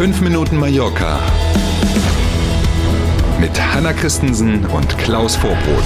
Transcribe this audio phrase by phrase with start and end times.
[0.00, 1.20] 5 Minuten Mallorca
[3.38, 5.84] mit Hanna Christensen und Klaus Vorbrot.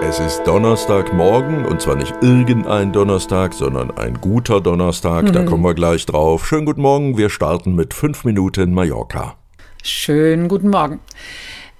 [0.00, 5.24] Es ist Donnerstagmorgen und zwar nicht irgendein Donnerstag, sondern ein guter Donnerstag.
[5.24, 5.32] Mhm.
[5.32, 6.46] Da kommen wir gleich drauf.
[6.46, 7.18] Schönen guten Morgen.
[7.18, 9.34] Wir starten mit 5 Minuten Mallorca.
[9.82, 11.00] Schönen guten Morgen.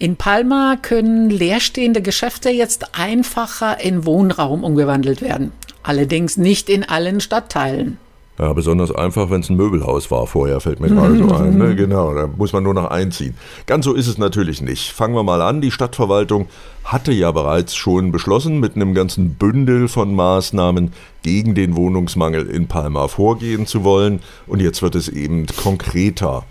[0.00, 5.53] In Palma können leerstehende Geschäfte jetzt einfacher in Wohnraum umgewandelt werden.
[5.85, 7.99] Allerdings nicht in allen Stadtteilen.
[8.40, 11.58] Ja, besonders einfach, wenn es ein Möbelhaus war vorher, fällt mir gerade so ein.
[11.58, 11.76] Ne?
[11.81, 13.35] Genau, da muss man nur noch einziehen.
[13.67, 14.93] Ganz so ist es natürlich nicht.
[14.93, 15.61] Fangen wir mal an.
[15.61, 16.48] Die Stadtverwaltung
[16.82, 22.67] hatte ja bereits schon beschlossen, mit einem ganzen Bündel von Maßnahmen gegen den Wohnungsmangel in
[22.67, 24.21] Palma vorgehen zu wollen.
[24.46, 26.45] Und jetzt wird es eben konkreter.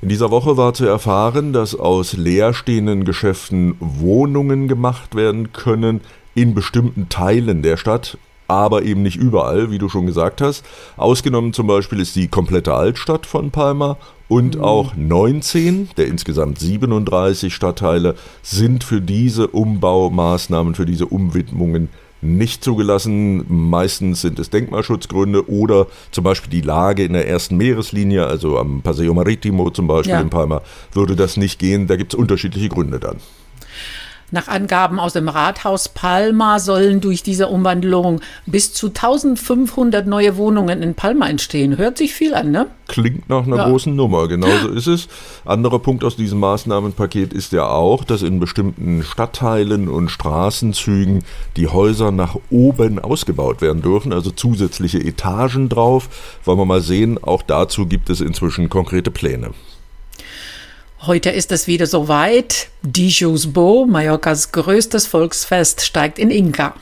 [0.00, 6.00] In dieser Woche war zu erfahren, dass aus leerstehenden Geschäften Wohnungen gemacht werden können
[6.34, 8.16] in bestimmten Teilen der Stadt,
[8.48, 10.64] aber eben nicht überall, wie du schon gesagt hast.
[10.96, 13.96] Ausgenommen zum Beispiel ist die komplette Altstadt von Palma
[14.28, 14.64] und mhm.
[14.64, 21.88] auch 19 der insgesamt 37 Stadtteile sind für diese Umbaumaßnahmen, für diese Umwidmungen
[22.24, 23.44] nicht zugelassen.
[23.48, 28.82] Meistens sind es Denkmalschutzgründe oder zum Beispiel die Lage in der ersten Meereslinie, also am
[28.82, 30.20] Paseo Maritimo zum Beispiel ja.
[30.20, 31.86] in Palma, würde das nicht gehen.
[31.86, 33.18] Da gibt es unterschiedliche Gründe dann.
[34.34, 40.82] Nach Angaben aus dem Rathaus Palma sollen durch diese Umwandlung bis zu 1500 neue Wohnungen
[40.82, 41.78] in Palma entstehen.
[41.78, 42.66] Hört sich viel an, ne?
[42.88, 43.68] Klingt nach einer ja.
[43.68, 45.06] großen Nummer, genauso ist es.
[45.44, 51.22] Anderer Punkt aus diesem Maßnahmenpaket ist ja auch, dass in bestimmten Stadtteilen und Straßenzügen
[51.56, 56.08] die Häuser nach oben ausgebaut werden dürfen, also zusätzliche Etagen drauf.
[56.42, 59.52] Wollen wir mal sehen, auch dazu gibt es inzwischen konkrete Pläne.
[61.06, 62.68] Heute ist es wieder soweit.
[62.80, 66.72] Dijous Bo, Mallorcas größtes Volksfest, steigt in Inka.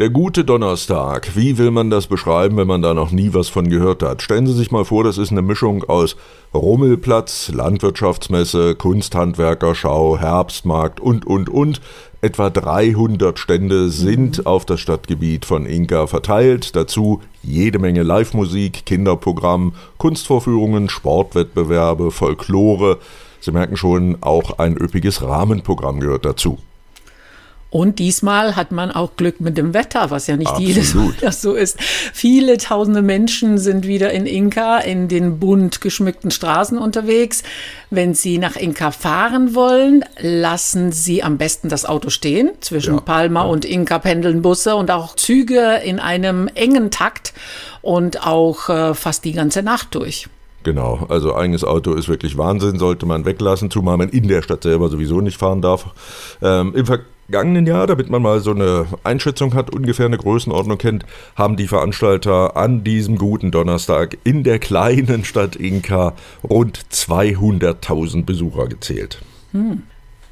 [0.00, 3.70] Der gute Donnerstag, wie will man das beschreiben, wenn man da noch nie was von
[3.70, 4.20] gehört hat?
[4.20, 6.16] Stellen Sie sich mal vor, das ist eine Mischung aus
[6.54, 11.80] Rummelplatz, Landwirtschaftsmesse, Kunsthandwerkerschau, Herbstmarkt und, und, und.
[12.22, 14.46] Etwa 300 Stände sind mhm.
[14.46, 16.74] auf das Stadtgebiet von Inka verteilt.
[16.74, 22.98] Dazu jede Menge Live-Musik, Kinderprogramm, Kunstvorführungen, Sportwettbewerbe, Folklore.
[23.46, 26.58] Sie merken schon, auch ein üppiges Rahmenprogramm gehört dazu.
[27.70, 30.68] Und diesmal hat man auch Glück mit dem Wetter, was ja nicht Absolut.
[30.68, 31.80] jedes Mal so ist.
[31.80, 37.44] Viele tausende Menschen sind wieder in Inka in den bunt geschmückten Straßen unterwegs.
[37.90, 42.50] Wenn Sie nach Inka fahren wollen, lassen Sie am besten das Auto stehen.
[42.60, 43.46] Zwischen ja, Palma ja.
[43.46, 47.32] und Inka pendeln Busse und auch Züge in einem engen Takt
[47.80, 50.28] und auch äh, fast die ganze Nacht durch.
[50.66, 54.64] Genau, also eigenes Auto ist wirklich Wahnsinn, sollte man weglassen, zumal man in der Stadt
[54.64, 55.94] selber sowieso nicht fahren darf.
[56.42, 61.06] Ähm, Im vergangenen Jahr, damit man mal so eine Einschätzung hat, ungefähr eine Größenordnung kennt,
[61.36, 68.66] haben die Veranstalter an diesem guten Donnerstag in der kleinen Stadt Inka rund 200.000 Besucher
[68.66, 69.22] gezählt.
[69.52, 69.84] Hm.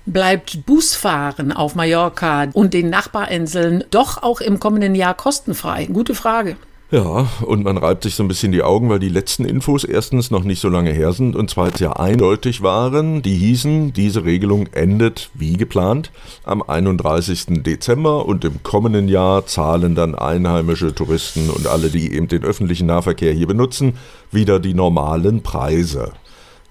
[0.05, 5.87] Bleibt Busfahren auf Mallorca und den Nachbarinseln doch auch im kommenden Jahr kostenfrei?
[5.87, 6.57] Gute Frage.
[6.95, 10.31] Ja, und man reibt sich so ein bisschen die Augen, weil die letzten Infos erstens
[10.31, 13.21] noch nicht so lange her sind und zweitens ja eindeutig waren.
[13.21, 16.13] Die hießen, diese Regelung endet wie geplant
[16.45, 17.65] am 31.
[17.65, 22.87] Dezember und im kommenden Jahr zahlen dann einheimische Touristen und alle, die eben den öffentlichen
[22.87, 23.95] Nahverkehr hier benutzen,
[24.31, 26.13] wieder die normalen Preise.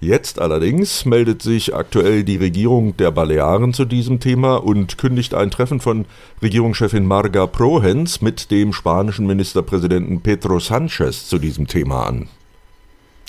[0.04, 5.50] Jetzt allerdings meldet sich aktuell die Regierung der Balearen zu diesem Thema und kündigt ein
[5.50, 6.04] Treffen von
[6.42, 12.28] Regierungschefin Marga Prohens mit dem spanischen Ministerpräsidenten Pedro Sanchez zu diesem Thema an.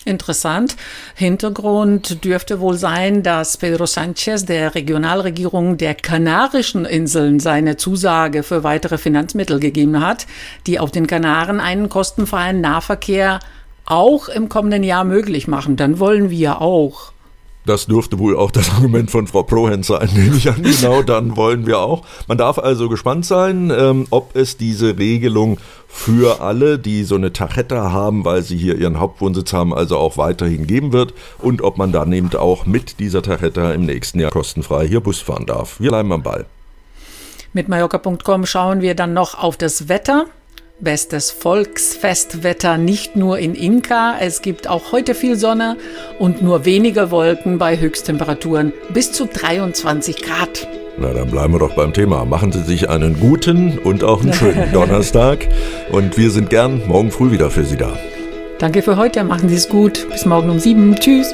[0.04, 0.76] Interessant.
[1.16, 8.66] Hintergrund dürfte wohl sein, dass Pedro Sanchez der Regionalregierung der Kanarischen Inseln seine Zusage für
[8.66, 10.28] weitere Finanzmittel gegeben hat,
[10.68, 13.40] die auf den Kanaren einen kostenfreien Nahverkehr
[13.86, 15.76] auch im kommenden Jahr möglich machen.
[15.76, 17.12] Dann wollen wir auch.
[17.66, 20.62] Das dürfte wohl auch das Argument von Frau Prohens sein, nehme ich an.
[20.64, 22.04] Genau, dann wollen wir auch.
[22.28, 27.34] Man darf also gespannt sein, ähm, ob es diese Regelung für alle, die so eine
[27.34, 31.78] Tarjeta haben, weil sie hier ihren Hauptwohnsitz haben, also auch weiterhin geben wird und ob
[31.78, 35.80] man dann eben auch mit dieser Tarjeta im nächsten Jahr kostenfrei hier Bus fahren darf.
[35.80, 36.46] Wir bleiben am Ball.
[37.54, 40.26] Mit Mallorca.com schauen wir dann noch auf das Wetter.
[40.82, 45.78] Bestes Volksfestwetter nicht nur in Inka, es gibt auch heute viel Sonne
[46.20, 50.68] und nur wenige Wolken bei Höchsttemperaturen bis zu 23 Grad.
[50.98, 52.26] Na, dann bleiben wir doch beim Thema.
[52.26, 55.48] Machen Sie sich einen guten und auch einen schönen Donnerstag
[55.92, 57.98] und wir sind gern morgen früh wieder für Sie da.
[58.60, 60.06] Danke für heute, machen Sie es gut.
[60.10, 60.96] Bis morgen um sieben.
[60.96, 61.34] Tschüss.